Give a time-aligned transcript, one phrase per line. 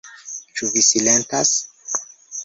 [0.61, 1.51] Ĉu vi silentas?